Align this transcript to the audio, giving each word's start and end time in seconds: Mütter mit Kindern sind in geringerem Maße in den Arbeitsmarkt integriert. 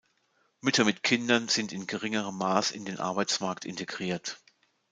Mütter 0.61 0.83
mit 0.83 1.03
Kindern 1.03 1.47
sind 1.47 1.71
in 1.71 1.85
geringerem 1.85 2.35
Maße 2.35 2.73
in 2.73 2.85
den 2.85 2.97
Arbeitsmarkt 2.97 3.65
integriert. 3.65 4.39